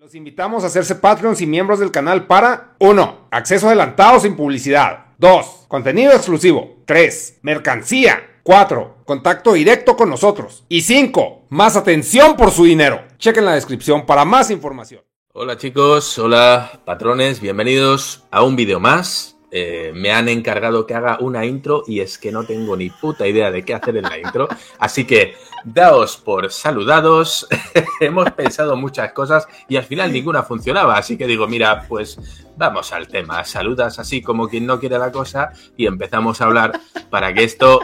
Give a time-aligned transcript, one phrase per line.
[0.00, 3.28] Los invitamos a hacerse Patreons y miembros del canal para 1.
[3.30, 5.08] Acceso adelantado sin publicidad.
[5.18, 5.66] 2.
[5.68, 6.78] Contenido exclusivo.
[6.86, 7.40] 3.
[7.42, 8.38] Mercancía.
[8.42, 9.02] 4.
[9.04, 10.64] Contacto directo con nosotros.
[10.70, 11.48] Y 5.
[11.50, 13.02] Más atención por su dinero.
[13.18, 15.02] Chequen la descripción para más información.
[15.34, 19.36] Hola chicos, hola patrones, bienvenidos a un vídeo más.
[19.52, 23.26] Eh, me han encargado que haga una intro y es que no tengo ni puta
[23.26, 24.48] idea de qué hacer en la intro.
[24.78, 25.34] Así que
[25.64, 27.48] daos por saludados.
[28.00, 30.96] Hemos pensado muchas cosas y al final ninguna funcionaba.
[30.96, 32.18] Así que digo, mira, pues
[32.56, 33.44] vamos al tema.
[33.44, 37.80] Saludas así como quien no quiere la cosa y empezamos a hablar para que esto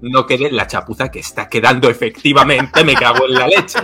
[0.00, 2.84] no quede la chapuza que está quedando efectivamente.
[2.84, 3.78] Me cago en la leche.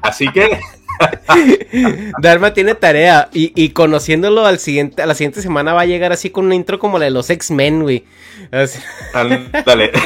[0.00, 0.60] Así que
[2.20, 6.30] Dharma tiene tarea y, conociéndolo al siguiente, a la siguiente semana va a llegar así
[6.30, 8.04] con una intro como la de los X-Men.
[9.64, 9.92] Dale.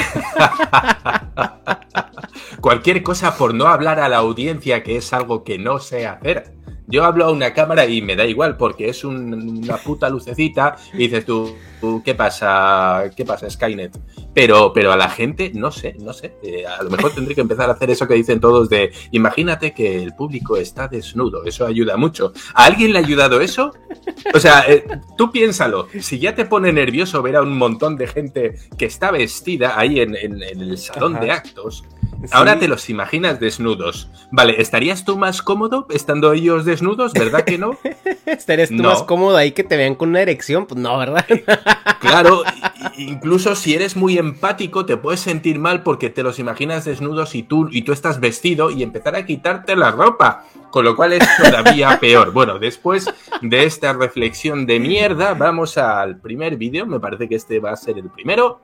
[2.60, 6.52] Cualquier cosa por no hablar a la audiencia que es algo que no sé hacer.
[6.86, 10.98] Yo hablo a una cámara y me da igual porque es una puta lucecita y
[10.98, 11.54] dices tú,
[12.04, 13.10] ¿qué pasa?
[13.16, 13.98] ¿Qué pasa, Skynet?
[14.34, 16.36] Pero, pero a la gente, no sé, no sé.
[16.42, 19.72] Eh, a lo mejor tendré que empezar a hacer eso que dicen todos de, imagínate
[19.72, 21.44] que el público está desnudo.
[21.44, 22.32] Eso ayuda mucho.
[22.54, 23.72] ¿A alguien le ha ayudado eso?
[24.34, 24.84] O sea, eh,
[25.16, 25.88] tú piénsalo.
[26.00, 30.00] Si ya te pone nervioso ver a un montón de gente que está vestida ahí
[30.00, 31.84] en, el salón de actos,
[32.30, 34.08] Ahora te los imaginas desnudos.
[34.30, 37.12] Vale, ¿estarías tú más cómodo estando ellos desnudos?
[37.12, 37.76] ¿Verdad que no?
[38.26, 40.66] ¿Estarías tú más cómodo ahí que te vean con una erección?
[40.66, 41.26] Pues no, ¿verdad?
[42.00, 42.42] claro,
[42.96, 47.42] incluso si eres muy empático te puedes sentir mal porque te los imaginas desnudos y
[47.42, 50.44] tú, y tú estás vestido y empezar a quitarte la ropa.
[50.70, 52.32] Con lo cual es todavía peor.
[52.32, 56.86] Bueno, después de esta reflexión de mierda, vamos al primer vídeo.
[56.86, 58.60] Me parece que este va a ser el primero.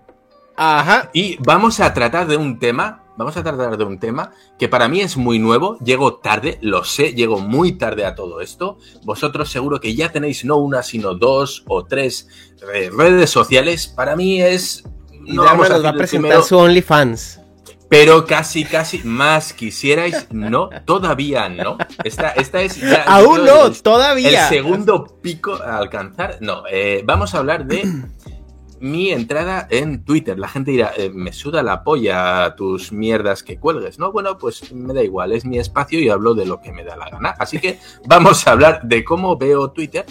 [0.57, 1.11] Ajá.
[1.13, 4.89] Y vamos a tratar de un tema vamos a tratar de un tema que para
[4.89, 8.79] mí es muy nuevo, llego tarde, lo sé, llego muy tarde a todo esto.
[9.05, 12.29] Vosotros seguro que ya tenéis no una, sino dos o tres
[12.73, 13.89] eh, redes sociales.
[13.89, 14.85] Para mí es...
[15.27, 17.41] No vamos a, va a presentar su OnlyFans.
[17.89, 21.79] Pero casi, casi más quisierais, no, todavía no.
[22.05, 23.03] Esta, esta es ya.
[23.05, 24.45] Aún no, todavía.
[24.45, 26.37] El segundo pico a alcanzar.
[26.41, 27.91] No, eh, vamos a hablar de
[28.81, 30.39] mi entrada en Twitter.
[30.39, 34.13] La gente dirá, eh, me suda la polla tus mierdas que cuelgues, ¿no?
[34.13, 36.97] Bueno, pues me da igual, es mi espacio y hablo de lo que me da
[36.97, 37.35] la gana.
[37.39, 40.07] Así que vamos a hablar de cómo veo Twitter,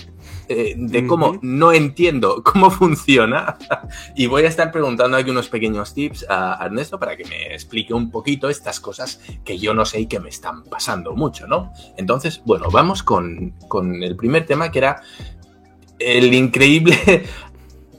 [0.49, 3.57] eh, de cómo no entiendo cómo funciona
[4.15, 7.93] y voy a estar preguntando aquí unos pequeños tips a Ernesto para que me explique
[7.93, 11.73] un poquito estas cosas que yo no sé y que me están pasando mucho, ¿no?
[11.97, 15.01] Entonces, bueno, vamos con, con el primer tema que era
[15.99, 17.25] el increíble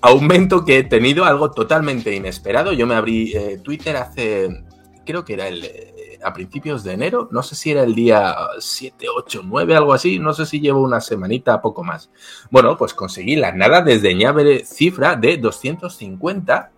[0.01, 2.73] aumento que he tenido, algo totalmente inesperado.
[2.73, 4.65] Yo me abrí eh, Twitter hace,
[5.05, 8.35] creo que era el, eh, a principios de enero, no sé si era el día
[8.59, 12.11] 7, 8, 9, algo así, no sé si llevo una semanita, poco más.
[12.51, 16.71] Bueno, pues conseguí la nada desdeñable cifra de 250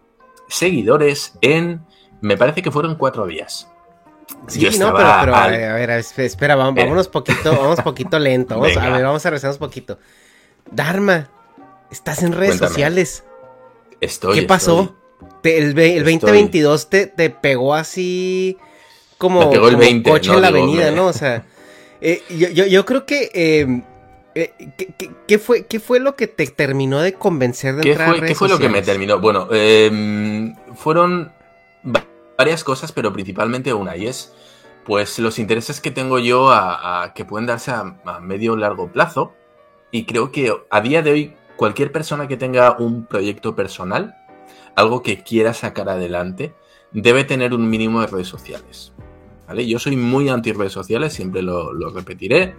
[0.49, 1.85] seguidores en,
[2.21, 3.69] me parece que fueron cuatro días.
[4.47, 8.59] Sí, no, pero, a ver, espera, vamos, vámonos poquito, vamos poquito lento.
[8.59, 9.99] Vamos, a ver, vamos a rezarnos poquito.
[10.71, 11.29] Dharma,
[11.91, 13.25] Estás en redes sociales.
[14.01, 14.41] Estoy.
[14.41, 14.97] ¿Qué pasó?
[15.43, 18.57] el, 2022 te, te, pegó así
[19.19, 21.07] como, el coche en la avenida, ¿no?
[21.07, 21.45] O sea,
[22.01, 23.31] eh, yo, creo que...
[23.35, 23.83] Eh,
[24.35, 24.53] eh,
[25.27, 28.35] ¿qué, fue, ¿Qué fue lo que te terminó de convencer de entrar a redes ¿Qué
[28.37, 29.19] fue lo que me terminó?
[29.19, 31.33] Bueno, em, fueron
[32.39, 34.33] varias cosas, pero principalmente una, y es
[34.87, 38.91] pues los intereses que tengo yo a, que pueden darse a, a medio o largo
[38.91, 39.35] plazo.
[39.91, 44.17] Y creo que a día de hoy cualquier persona que tenga un proyecto personal,
[44.77, 46.55] algo que quiera sacar adelante,
[46.91, 48.95] debe tener un mínimo de redes sociales.
[49.47, 49.67] ¿vale?
[49.67, 52.55] Yo soy muy anti redes sociales, siempre lo, repetiré.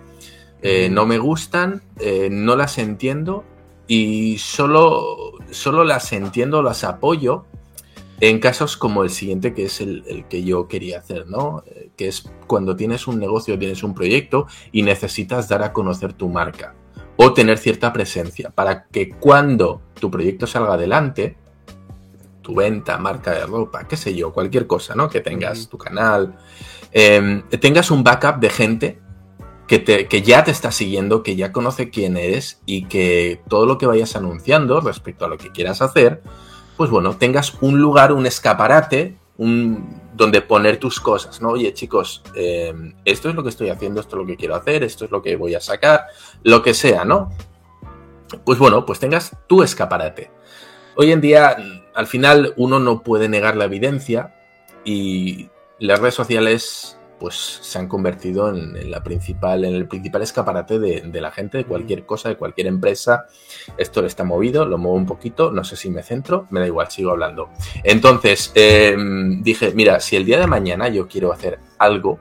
[0.61, 3.43] Eh, no me gustan, eh, no las entiendo
[3.87, 7.45] y solo, solo las entiendo, las apoyo
[8.19, 11.63] en casos como el siguiente, que es el, que yo quería hacer, ¿no?
[11.65, 16.13] Eh, que es cuando tienes un negocio, tienes un proyecto y necesitas dar a conocer
[16.13, 16.75] tu marca
[17.23, 21.37] o tener cierta presencia para que cuando tu proyecto salga adelante,
[22.41, 25.07] tu venta, marca de ropa, qué sé yo, cualquier cosa, ¿no?
[25.07, 26.35] Que tengas tu canal,
[26.91, 28.99] em, tengas un backup de gente
[29.67, 33.67] que, te, que ya te está siguiendo, que ya conoce quién eres y que todo
[33.67, 36.23] lo que vayas anunciando respecto a lo que quieras hacer,
[36.75, 41.49] pues bueno, tengas un lugar, un escaparate, donde poner tus cosas, ¿no?
[41.49, 42.73] Oye, chicos, eh,
[43.05, 45.21] esto es lo que estoy haciendo, esto es lo que quiero hacer, esto es lo
[45.21, 46.05] que voy a sacar,
[46.43, 47.31] lo que sea, ¿no?
[48.45, 50.29] Pues bueno, pues tengas tu escaparate.
[50.95, 51.57] Hoy en día,
[51.95, 54.35] al final, uno no puede negar la evidencia
[54.85, 55.49] y
[55.79, 61.21] las redes sociales pues se han convertido en, la principal, en el principal escaparate de,
[61.21, 63.27] la gente, de cualquier cosa, de cualquier empresa.
[63.77, 66.89] Esto está movido, lo muevo un poquito, no sé si me centro, me da igual,
[66.89, 67.49] sigo hablando.
[67.83, 72.17] Entonces, em, dije, mira, si el día de mañana yo quiero hacer algo,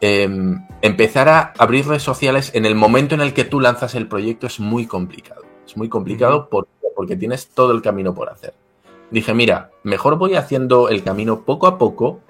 [0.00, 4.08] em, empezar a abrir redes sociales en el momento en el que tú lanzas el
[4.08, 5.42] proyecto es muy complicado.
[5.64, 8.54] Es muy complicado porque tienes todo el camino por hacer.
[9.12, 12.24] Dije, mira, mejor voy haciendo el camino poco a poco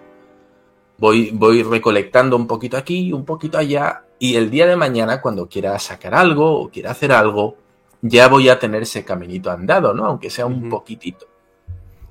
[0.99, 5.49] voy, voy recolectando un poquito aquí, un poquito allá, y el día de mañana, cuando
[5.49, 7.57] quiera sacar algo o quiera hacer algo,
[8.03, 10.07] ya voy a tener ese caminito andado, ¿no?
[10.07, 11.27] Aunque sea un poquitito.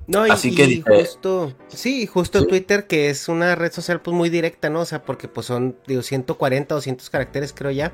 [0.06, 4.28] No, y, Así que justo, sí, justo Twitter, que es una red social pues muy
[4.28, 4.80] directa, ¿no?
[4.80, 7.92] O sea, porque pues son, digo, 140, 200 caracteres creo ya.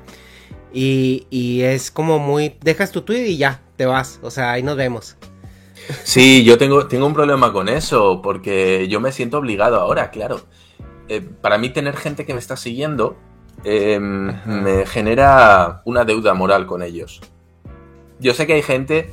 [0.73, 4.63] Y, y es como muy, dejas tu tweet y ya, te vas, o sea, ahí
[4.63, 5.15] nos vemos.
[6.03, 10.41] Sí, yo tengo, tengo un problema con eso, porque yo me siento obligado ahora, claro.
[11.07, 13.17] Eh, para mí tener gente que me está siguiendo
[13.63, 17.21] em, me genera una deuda moral con ellos.
[18.19, 19.11] Yo sé que hay gente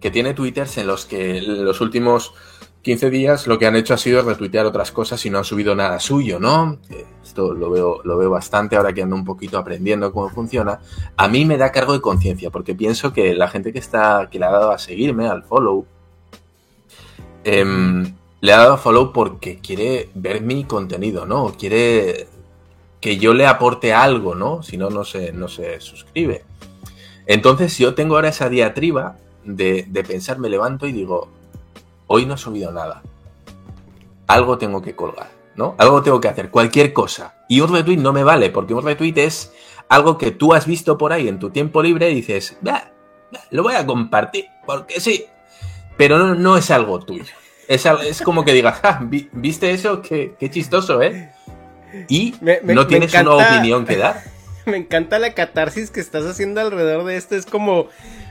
[0.00, 2.34] que tiene twitters en los que los últimos
[2.82, 5.74] 15 días lo que han hecho ha sido retuitear otras cosas y no han subido
[5.74, 6.78] nada suyo, ¿no?
[7.22, 10.78] Esto lo veo, lo veo bastante ahora que ando un poquito aprendiendo cómo funciona.
[11.16, 14.38] A mí me da cargo de conciencia porque pienso que la gente que está que
[14.38, 15.84] le ha dado a seguirme, al follow,
[17.42, 17.64] eh,
[18.40, 21.54] le ha dado follow porque quiere ver mi contenido, ¿no?
[21.58, 22.28] Quiere
[23.00, 24.62] que yo le aporte algo, ¿no?
[24.62, 26.44] Si no, no se, no se suscribe.
[27.26, 31.28] Entonces yo tengo ahora esa diatriba de, pensar, me levanto y digo,
[32.06, 33.02] hoy no he subido nada.
[34.26, 35.74] Algo tengo que colgar, ¿no?
[35.78, 37.34] Algo tengo que hacer, cualquier cosa.
[37.48, 39.52] Y un retweet no me vale, porque un retweet es
[39.88, 42.58] algo que tú has visto por ahí en tu tiempo libre y dices,
[43.50, 45.26] lo voy a compartir, porque sí.
[45.96, 47.32] Pero no, no es algo tuyo.
[47.68, 49.00] Es, como que digas, ah,
[49.32, 50.02] ¿viste eso?
[50.02, 51.32] Qué, chistoso, ¿eh?
[52.08, 54.22] Y no tienes una opinión que dar.
[54.66, 57.36] Me encanta la catarsis que estás haciendo alrededor de esto.
[57.36, 57.86] Es como,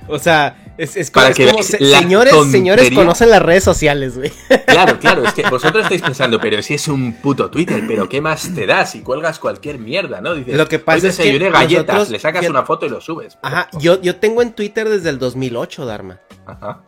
[0.09, 1.33] o sea, es, como,
[1.63, 4.31] señores, señores conocen las redes sociales, güey.
[4.65, 8.19] Claro, claro, es que vosotros estáis pensando, pero si es un puto Twitter, pero ¿qué
[8.19, 10.35] más te da si cuelgas cualquier mierda, no?
[10.35, 13.37] Dices, lo que pasa es que galletas, le sacas una foto y lo subes.
[13.41, 16.19] Ajá, yo, yo tengo en Twitter desde el 2008, Dharma.
[16.45, 16.83] Ajá.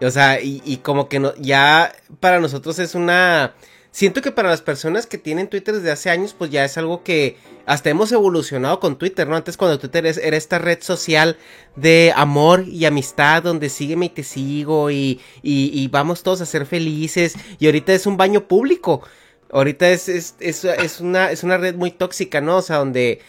[0.00, 3.54] O sea, y, como que no, ya para nosotros es una...
[3.90, 7.02] Siento que para las personas que tienen Twitter desde hace años, pues ya es algo
[7.02, 7.36] que
[7.66, 9.34] hasta hemos evolucionado con Twitter, ¿no?
[9.34, 11.36] Antes cuando Twitter era esta red social
[11.74, 16.66] de amor y amistad, donde sígueme y te sigo y, y, vamos todos a ser
[16.66, 17.34] felices.
[17.58, 19.02] Y ahorita es un baño público.
[19.50, 22.58] Ahorita es, es, es, es, una, es una red muy tóxica, ¿no?
[22.58, 23.20] O sea, donde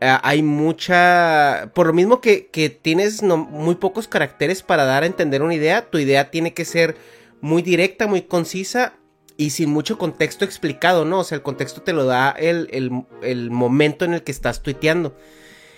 [0.00, 1.70] hay mucha...
[1.74, 5.98] Por lo mismo que, tienes muy pocos caracteres para dar a entender una idea, tu
[5.98, 6.96] idea tiene que ser
[7.40, 8.94] muy directa, muy concisa
[9.36, 11.20] y sin mucho contexto explicado, ¿no?
[11.20, 12.90] O sea, el contexto te lo da el,
[13.50, 15.16] momento en el que estás tuiteando.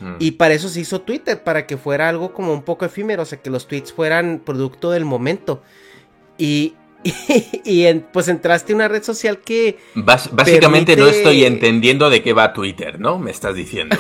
[0.00, 0.14] Mm.
[0.20, 3.26] Y para eso se hizo Twitter, para que fuera algo como un poco efímero, o
[3.26, 5.62] sea, que los tweets fueran producto del momento.
[6.38, 6.76] Y,
[7.64, 9.78] y, pues entraste a una red social que...
[9.94, 13.18] básicamente no estoy entendiendo de qué va Twitter, ¿no?
[13.18, 13.96] Me estás diciendo.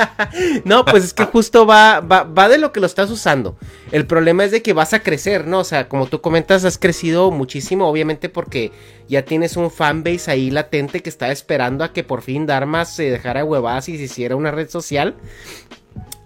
[0.64, 3.56] no, pues es que justo va, va, de lo que lo estás usando.
[3.90, 5.60] El problema es de que vas a crecer, ¿no?
[5.60, 8.70] O sea, como tú comentas, has crecido muchísimo, obviamente porque
[9.08, 13.10] ya tienes un fanbase ahí latente que está esperando a que por fin Dharma se
[13.10, 15.14] dejara huevadas y se hiciera una red social.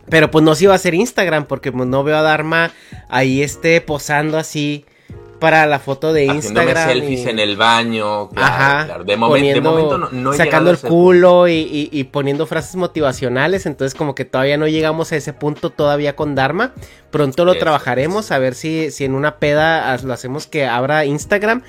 [0.09, 2.73] Pero pues no se iba a hacer Instagram porque pues, no veo a Dharma
[3.09, 4.85] ahí esté posando así
[5.41, 6.89] para la foto de Instagram.
[6.89, 8.29] selfies en el baño.
[8.29, 13.67] Claro, De, momento no, Sacando el culo y, poniendo frases motivacionales.
[13.67, 16.73] Entonces, como que todavía no llegamos a ese punto todavía con Dharma.
[17.11, 18.31] Pronto lo trabajaremos.
[18.31, 21.63] A ver si, si en una peda lo hacemos que abra Instagram.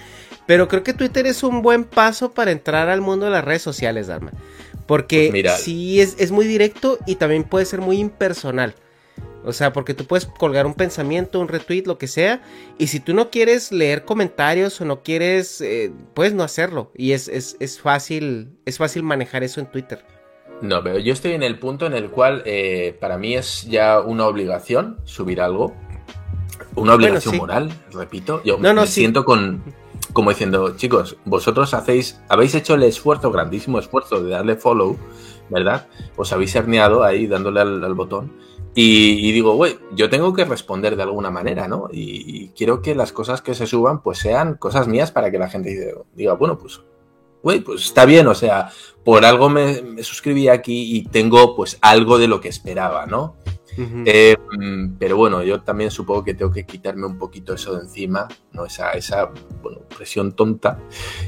[0.45, 3.61] Pero creo que Twitter es un buen paso para entrar al mundo de las redes
[3.61, 4.31] sociales, Dharma.
[4.85, 8.75] Porque pues sí es, es muy directo y también puede ser muy impersonal.
[9.43, 12.41] O sea, porque tú puedes colgar un pensamiento, un retweet, lo que sea.
[12.77, 16.91] Y si tú no quieres leer comentarios o no quieres, eh, puedes no hacerlo.
[16.95, 20.05] Y es, es, fácil, es fácil manejar eso en Twitter.
[20.61, 23.99] No, pero yo estoy en el punto en el cual eh, para mí es ya
[23.99, 25.73] una obligación subir algo.
[26.75, 28.43] Una obligación moral, repito.
[28.43, 29.63] Yo no, me siento con,
[30.13, 34.97] como diciendo, chicos, vosotros hacéis, habéis hecho el esfuerzo, grandísimo esfuerzo de darle follow,
[35.51, 35.87] ¿verdad?
[36.17, 38.31] Os habéis herniado ahí dándole al botón
[38.73, 41.89] y, digo, güey, yo tengo que responder de alguna manera, ¿no?
[41.91, 45.49] Y, quiero que las cosas que se suban, pues sean cosas mías para que la
[45.49, 46.79] gente diga, bueno, pues,
[47.43, 48.69] güey, pues está bien, o sea,
[49.03, 53.35] por algo me, suscribí aquí y tengo pues algo de lo que esperaba, ¿no?
[53.77, 54.35] Eh,
[54.99, 58.65] pero bueno, yo también supongo que tengo que quitarme un poquito eso de encima, ¿no?
[58.65, 59.31] Esa, esa
[59.95, 60.79] presión tonta.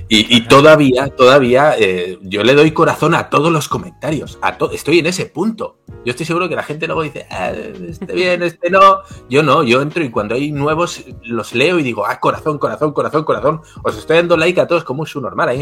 [0.09, 4.37] Y, todavía, todavía, eh, yo le doy corazón a todos los comentarios.
[4.41, 5.77] A estoy en ese punto.
[6.05, 8.99] Yo estoy seguro que la gente luego dice, ah, este bien, este no.
[9.29, 12.91] Yo no, yo entro y cuando hay nuevos los leo y digo, ah, corazón, corazón,
[12.91, 13.61] corazón, corazón.
[13.83, 15.49] Os estoy dando like a todos como un su normal.
[15.49, 15.61] Ahí,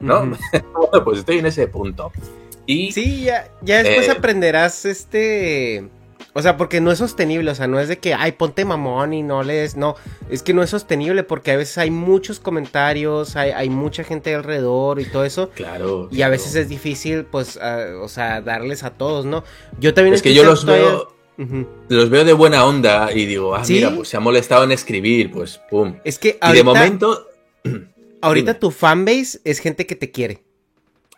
[0.00, 0.20] ¿No?
[0.74, 2.10] bueno, pues estoy en ese punto.
[2.66, 5.88] Y, sí, ya, ya después eh, aprenderás este...
[6.36, 9.12] O sea, porque no es sostenible, o sea, no es de que, ay, ponte mamón
[9.12, 9.76] y no les...
[9.76, 9.94] No,
[10.28, 14.34] es que no es sostenible porque a veces hay muchos comentarios, hay, hay mucha gente
[14.34, 15.50] alrededor y todo eso.
[15.50, 16.08] Claro.
[16.10, 19.44] Y a veces es difícil, pues, o sea, darles a todos, ¿no?
[19.78, 20.14] Yo también...
[20.14, 21.14] Es que yo los veo...
[21.88, 25.30] Los veo de buena onda y digo, ah, mira, pues se ha molestado en escribir,
[25.30, 25.96] pues, pum.
[26.04, 27.28] Es que ahorita, y de momento...
[28.22, 30.43] ahorita tu fanbase es gente que te quiere.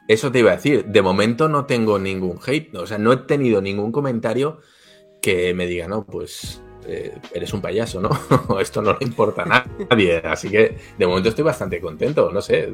[0.09, 0.85] Eso te iba a decir.
[0.87, 2.75] De momento no tengo ningún hate.
[2.77, 4.61] O sea, no he tenido ningún comentario
[5.21, 8.11] que me diga, no, pues eh, eres un payaso, ¿no?
[8.61, 10.19] Esto no le importa a nadie.
[10.25, 12.73] Así que de momento estoy bastante contento, no sé.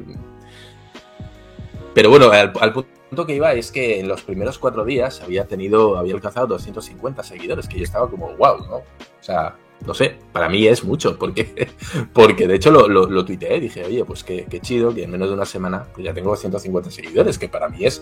[1.93, 5.45] Pero bueno, al, al, punto que iba es que en los primeros cuatro días había
[5.45, 8.75] tenido, había alcanzado 250 seguidores, que yo estaba como, wow, ¿no?
[8.77, 8.83] O
[9.21, 11.69] sea, no sé, para mí es mucho, porque,
[12.13, 15.35] porque de hecho lo, lo, tuiteé, dije, oye, pues qué, chido que en menos de
[15.35, 18.01] una semana pues ya tengo 150 seguidores, que para mí es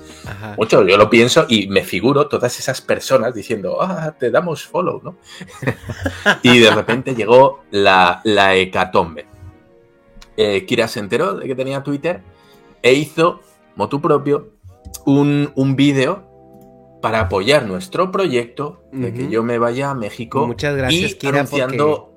[0.58, 5.02] mucho, yo lo pienso y me figuro todas esas personas diciendo, ah, te damos follow,
[5.04, 5.18] ¿no?
[6.44, 9.26] y de repente llegó la, la hecatombe.
[10.38, 12.22] Eh, Kira se enteró de que tenía Twitter
[12.82, 13.42] e hizo,
[13.76, 14.52] motu propio,
[15.06, 16.31] un, un vídeo
[17.02, 22.12] para apoyar nuestro proyecto de que yo me vaya a México Muchas gracias, y anunciando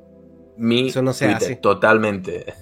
[0.56, 1.56] mi eso no se hace.
[1.56, 2.54] totalmente.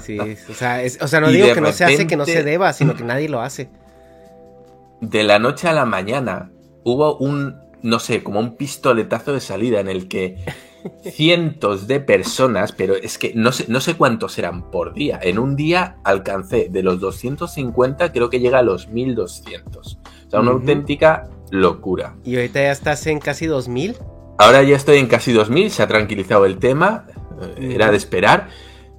[0.00, 2.72] Sí, o sea, o sea no digo que no se hace que no se deba,
[2.72, 3.70] sino que nadie lo hace.
[5.00, 6.50] De la noche a la mañana
[6.82, 10.38] hubo un, no sé, como un pistoletazo de salida en el que
[11.02, 15.20] cientos de personas, pero es que no sé, no sé cuántos eran por día.
[15.22, 19.98] En un día alcancé de los 250, creo que llega a los 1200.
[20.26, 22.16] O sea, una auténtica locura.
[22.24, 23.96] ¿Y ahorita ya estás en casi 2000?
[24.38, 27.04] Ahora ya estoy en casi 2000, se ha tranquilizado el tema,
[27.58, 28.48] eh, era de esperar,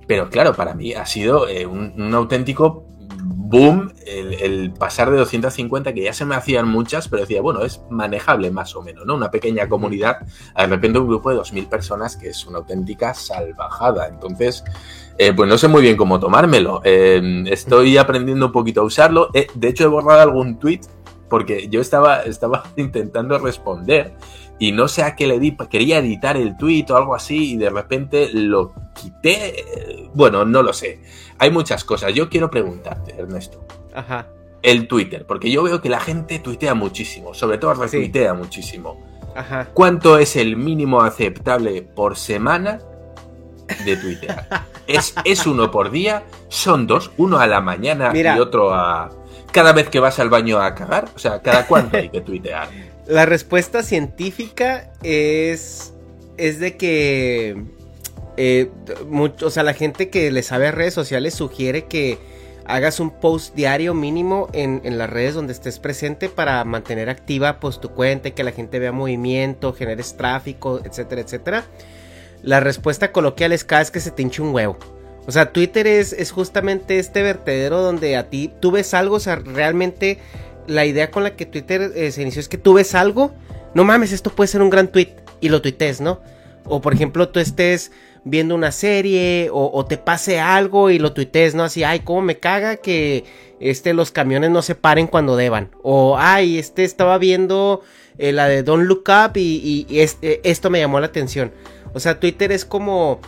[0.08, 2.86] pero claro, para mí ha sido eh, un, auténtico
[3.24, 7.81] boom el, pasar de 250, que ya se me hacían muchas, pero decía, bueno, es
[7.89, 9.15] manejable más o menos, ¿no?
[9.15, 10.17] Una pequeña comunidad,
[10.55, 14.08] de repente un grupo de 2.000 personas que es una auténtica salvajada.
[14.08, 14.63] Entonces,
[15.17, 16.81] eh, pues no sé muy bien cómo tomármelo.
[16.84, 19.29] estoy aprendiendo un poquito a usarlo.
[19.34, 20.81] de hecho, he borrado algún tweet
[21.31, 24.13] porque yo estaba, estaba intentando responder
[24.59, 27.57] y no sé a qué le di, quería editar el tweet o algo así y
[27.57, 30.09] de repente lo quité.
[30.13, 31.00] Bueno, no lo sé.
[31.39, 32.13] Hay muchas cosas.
[32.13, 33.65] Yo quiero preguntarte, Ernesto.
[33.95, 34.27] Ajá.
[34.61, 39.01] El Twitter, porque yo veo que la gente tuitea muchísimo, sobre todo retuitea muchísimo.
[39.33, 39.69] Ajá.
[39.73, 42.79] ¿Cuánto es el mínimo aceptable por semana
[43.85, 44.35] de Twitter?
[44.85, 46.25] ¿Es, ¿Es uno por día?
[46.50, 47.11] ¿Son dos?
[47.17, 49.09] ¿Uno a la mañana y otro a,
[49.51, 51.10] cada vez que vas al baño a cagar?
[51.15, 52.70] O sea, ¿cada cuánto hay que tuitear?
[53.08, 55.93] La respuesta científica es,
[56.38, 57.63] es de que,
[58.38, 58.70] eh,
[59.08, 62.17] mucho, o sea, la gente que le sabe a redes sociales sugiere que
[62.65, 67.79] hagas un post diario mínimo en, las redes donde estés presente para mantener activa pues
[67.79, 71.65] tu cuenta y que la gente vea movimiento, generes tráfico, etcétera, etcétera.
[72.43, 74.77] La respuesta coloquial es cada vez que se te hinche un huevo.
[75.28, 79.20] O sea, Twitter es, es justamente este vertedero donde a ti tú ves algo, o
[79.20, 80.18] sea, realmente
[80.68, 83.32] la idea con la que Twitter eh, se inició es que tú ves algo,
[83.74, 86.22] no mames, esto puede ser un gran tweet y lo tuites, ¿no?
[86.66, 87.92] O por ejemplo, tú estés
[88.24, 91.63] viendo una serie o, te pase algo y lo tuites, ¿no?
[91.63, 93.24] Así, ay, cómo me caga que
[93.60, 95.72] este, los camiones no se paren cuando deban.
[95.82, 97.82] O, ay, este estaba viendo
[98.18, 101.51] eh, la de Don't Look Up y, este, esto me llamó la atención.
[101.94, 103.20] O sea, Twitter es como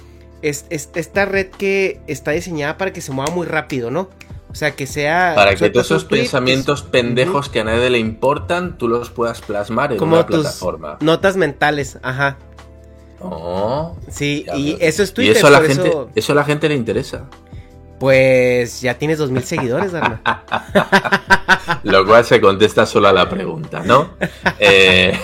[0.43, 4.09] es, esta red que está diseñada para que se mueva muy rápido, ¿no?
[4.49, 5.33] O sea, que sea...
[5.35, 9.93] Para que todos esos pensamientos pendejos que a nadie le importan, tú los puedas plasmar
[9.93, 10.97] en Como una plataforma.
[11.01, 12.37] Notas mentales, ajá.
[13.19, 15.35] Oh, sí, y eso es Twitter.
[15.35, 16.33] Y eso a la, gente, eso...
[16.33, 17.29] a la gente le interesa.
[17.99, 20.21] Pues ya tienes dos mil seguidores, Dharma.
[21.83, 24.09] Lo cual se contesta solo a la pregunta, ¿no?
[24.59, 25.19] Eh,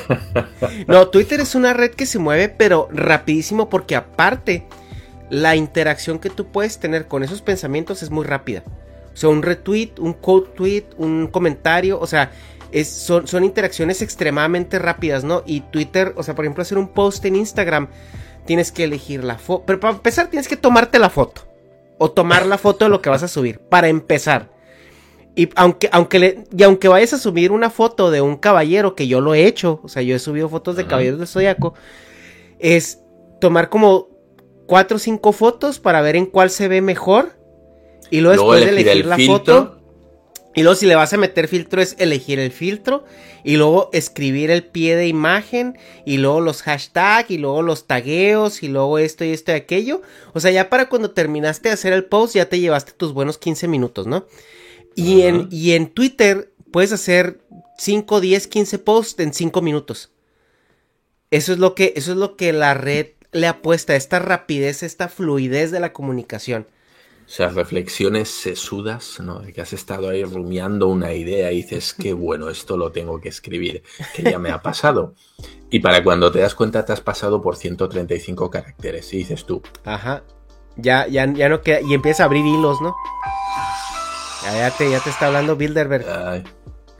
[0.87, 4.65] no, Twitter es una red que se mueve, pero rapidísimo, porque aparte
[5.29, 8.63] la interacción que tú puedes tener con esos pensamientos es muy rápida.
[9.13, 12.31] O sea, un retweet, un quote tweet, un comentario, o sea,
[12.71, 15.43] es, son, son, interacciones extremadamente rápidas, ¿no?
[15.45, 17.87] Y Twitter, o sea, por ejemplo, hacer un post en Instagram,
[18.45, 19.63] tienes que elegir la foto.
[19.65, 21.47] Pero para empezar, tienes que tomarte la foto.
[21.97, 23.59] O tomar la foto de lo que vas a subir.
[23.59, 24.49] Para empezar.
[25.35, 29.07] Y aunque, aunque, le, y aunque vayas a subir una foto de un caballero, que
[29.07, 31.73] yo lo he hecho, o sea, yo he subido fotos de caballeros del zodiaco,
[32.59, 33.01] es
[33.39, 34.08] tomar como
[34.69, 37.35] cuatro o cinco fotos para ver en cuál se ve mejor.
[38.11, 39.75] Y luego, después de elegir la foto.
[40.53, 43.03] Y luego si le vas a meter filtro es elegir el filtro.
[43.43, 45.79] Y luego escribir el pie de imagen.
[46.05, 47.31] Y luego los hashtags.
[47.31, 48.61] Y luego los tagueos.
[48.61, 50.03] Y luego esto y esto y aquello.
[50.33, 53.39] O sea, ya para cuando terminaste de hacer el post ya te llevaste tus buenos
[53.39, 54.27] 15 minutos, ¿no?
[54.95, 57.39] Y, en, y en Twitter puedes hacer
[57.79, 60.11] 5, 10, 15 posts en 5 minutos.
[61.31, 65.07] Eso es lo que, eso es lo que la red le apuesta, esta rapidez, esta
[65.07, 66.67] fluidez de la comunicación.
[67.25, 69.39] O sea, reflexiones sesudas, ¿no?
[69.39, 73.21] De que has estado ahí rumiando una idea y dices, qué bueno, esto lo tengo
[73.21, 73.83] que escribir,
[74.15, 75.13] que ya me ha pasado.
[75.69, 79.61] Y para cuando te das cuenta te has pasado por 135 caracteres y dices tú.
[79.85, 80.23] Ajá.
[80.75, 81.81] Ya, ya, ya no queda.
[81.81, 82.95] Y empieza a abrir hilos, ¿no?
[84.43, 86.05] Ya, te, ya te está hablando Bilderberg.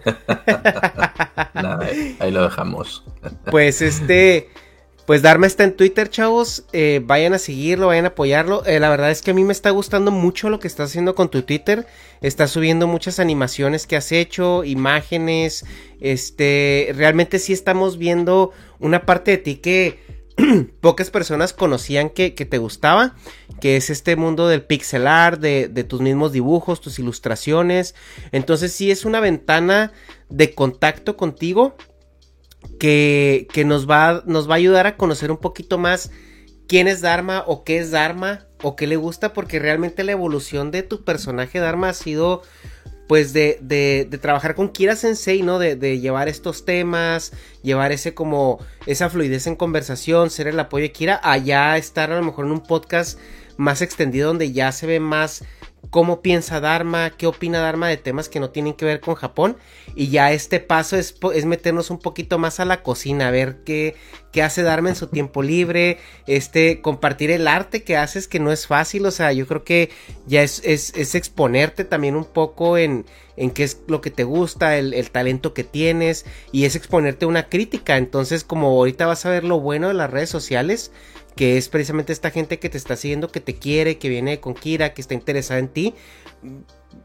[1.56, 1.88] Nada,
[2.20, 3.04] ahí lo dejamos.
[3.50, 4.50] pues este.
[5.10, 6.66] Pues Dharma está en Twitter, chavos.
[6.72, 8.64] Eh, vayan a seguirlo, vayan a apoyarlo.
[8.68, 11.16] Eh, la verdad es que a mí me está gustando mucho lo que estás haciendo
[11.16, 11.88] con tu Twitter.
[12.22, 15.66] Estás subiendo muchas animaciones que has hecho, imágenes.
[16.00, 19.98] Este, realmente sí estamos viendo una parte de ti que
[20.80, 23.16] pocas personas conocían que, te gustaba,
[23.60, 27.96] que es este mundo del pixel art, de, de, tus mismos dibujos, tus ilustraciones.
[28.32, 29.92] Entonces sí es una ventana
[30.30, 31.76] de contacto contigo
[32.80, 36.12] que, nos, va, nos va a ayudar a conocer un poquito más
[36.68, 40.72] quién es Dharma o qué es Dharma o qué le gusta, porque realmente la evolución
[40.72, 42.42] de tu personaje Dharma ha sido
[43.08, 45.58] pues de, de, de, trabajar con Kira Sensei, ¿no?
[45.58, 50.84] De, de, llevar estos temas, llevar ese como, esa fluidez en conversación, ser el apoyo
[50.84, 53.18] de Kira, allá estar a lo mejor en un podcast
[53.58, 55.44] más extendido donde ya se ve más
[55.90, 59.58] cómo piensa Dharma, qué opina Dharma de temas que no tienen que ver con Japón.
[59.96, 63.64] Y ya este paso es, es meternos un poquito más a la cocina, a ver
[63.66, 63.96] qué,
[64.32, 68.52] qué, hace Dharma en su tiempo libre, este, compartir el arte que haces, que no
[68.52, 69.06] es fácil.
[69.06, 69.90] O sea, yo creo que
[70.28, 73.06] ya es, es, es exponerte también un poco en,
[73.40, 77.26] en qué es lo que te gusta, el, el, talento que tienes, y es exponerte
[77.26, 77.98] una crítica.
[77.98, 80.92] Entonces, como ahorita vas a ver lo bueno de las redes sociales,
[81.36, 84.54] que es precisamente esta gente que te está siguiendo, que te quiere, que viene con
[84.54, 85.96] Kira, que está interesada en ti.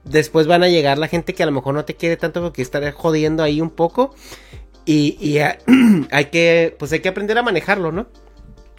[0.03, 2.61] Después van a llegar la gente que a lo mejor no te quiere tanto porque
[2.61, 4.13] estará jodiendo ahí un poco.
[4.87, 5.39] Y,
[6.11, 8.09] hay que, pues hay que aprender a manejarlo, ¿no?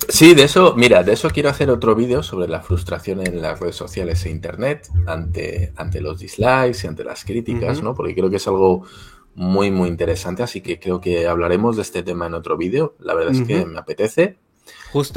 [0.08, 3.60] Sí, de eso, mira, de eso quiero hacer otro vídeo sobre la frustración en las
[3.60, 7.96] redes sociales e internet ante, ante los dislikes y ante las críticas, ¿no?
[7.96, 8.84] Porque creo que es algo
[9.34, 12.96] muy, muy interesante, así que creo que hablaremos de este tema en otro vídeo.
[13.00, 14.38] La verdad es que me apetece.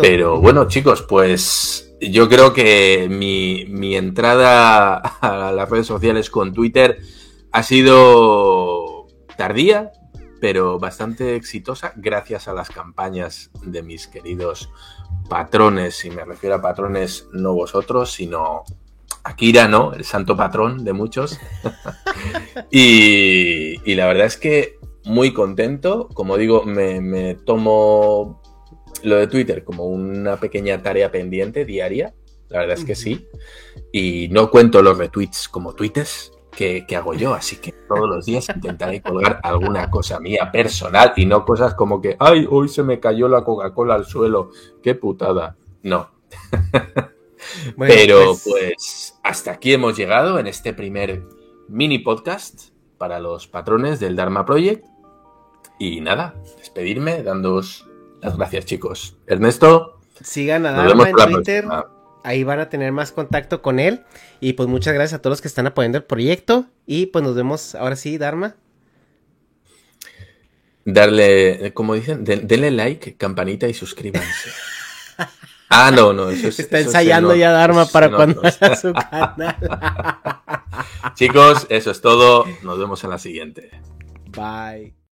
[0.02, 6.98] Pero bueno, chicos, pues yo creo que mi, entrada a las redes sociales con Twitter
[7.52, 9.92] ha sido tardía,
[10.40, 14.70] pero bastante exitosa gracias a las campañas de mis queridos
[15.28, 18.64] patrones, y me refiero a patrones no vosotros, sino
[19.24, 19.92] Akira, ¿no?
[19.92, 21.38] El santo patrón de muchos.
[22.70, 28.42] y, la verdad es que muy contento, como digo, me, me tomo
[29.02, 32.14] lo de Twitter como una pequeña tarea pendiente diaria,
[32.48, 33.26] la verdad es que sí.
[33.92, 38.48] Y no cuento los retweets como tweets que, hago yo, así que todos los días
[38.48, 43.00] intentaré colgar alguna cosa mía personal y no cosas como que, ay, hoy se me
[43.00, 44.50] cayó la Coca-Cola al suelo,
[44.82, 45.56] qué putada.
[45.82, 46.10] No.
[47.78, 48.44] Pero pues...
[48.44, 51.22] pues hasta aquí hemos llegado en este primer
[51.68, 54.84] mini podcast para los patrones del Dharma Project.
[55.78, 57.88] Y nada, despedirme dándoos
[58.20, 59.16] gracias, chicos.
[59.26, 60.00] Ernesto.
[60.20, 61.66] Sigan a Dharma en Twitter.
[62.24, 64.04] Ahí van a tener más contacto con él.
[64.40, 66.66] Y pues muchas gracias a todos los que están apoyando el proyecto.
[66.86, 68.56] Y pues nos vemos ahora sí, Dharma.
[70.84, 74.50] Darle, como dicen, denle like, campanita y suscríbanse.
[75.68, 79.56] ah, no, no, eso es, Está ensayando ya Dharma para cuando haya su canal.
[81.14, 82.46] Chicos, eso es todo.
[82.62, 83.70] Nos vemos en la siguiente.
[84.30, 84.97] Bye.